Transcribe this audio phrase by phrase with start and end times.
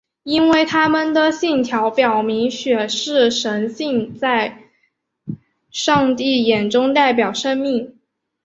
[0.23, 4.63] 因为他们的信条表明血是神性的在
[5.69, 7.99] 上帝眼中代表生命。